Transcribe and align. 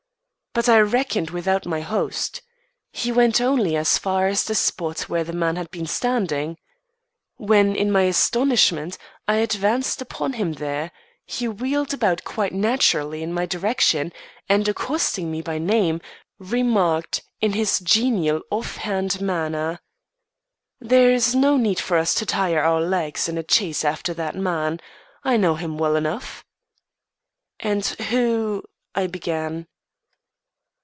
But 0.53 0.67
I 0.67 0.81
reckoned 0.81 1.29
without 1.29 1.65
my 1.65 1.79
host. 1.79 2.41
He 2.91 3.09
went 3.09 3.39
only 3.39 3.77
as 3.77 3.97
far 3.97 4.27
as 4.27 4.43
the 4.43 4.53
spot 4.53 4.99
where 5.07 5.23
the 5.23 5.31
man 5.31 5.55
had 5.55 5.71
been 5.71 5.85
standing. 5.85 6.57
When, 7.37 7.73
in 7.73 7.89
my 7.89 8.01
astonishment, 8.01 8.97
I 9.29 9.35
advanced 9.35 10.01
upon 10.01 10.33
him 10.33 10.51
there, 10.55 10.91
he 11.25 11.47
wheeled 11.47 11.93
about 11.93 12.25
quite 12.25 12.51
naturally 12.51 13.23
in 13.23 13.31
my 13.31 13.45
direction 13.45 14.11
and, 14.49 14.67
accosting 14.67 15.31
me 15.31 15.41
by 15.41 15.57
name, 15.57 16.01
remarked, 16.37 17.21
in 17.39 17.53
his 17.53 17.79
genial 17.79 18.41
off 18.51 18.75
hand 18.75 19.21
manner: 19.21 19.79
"There 20.81 21.11
is 21.13 21.33
no 21.33 21.55
need 21.55 21.79
for 21.79 21.95
us 21.97 22.13
to 22.15 22.25
tire 22.25 22.61
our 22.61 22.81
legs 22.81 23.29
in 23.29 23.37
a 23.37 23.41
chase 23.43 23.85
after 23.85 24.13
that 24.15 24.35
man. 24.35 24.81
I 25.23 25.37
know 25.37 25.55
him 25.55 25.77
well 25.77 25.95
enough." 25.95 26.43
"And 27.61 27.85
who" 27.85 28.63
I 28.95 29.07
began. 29.07 29.67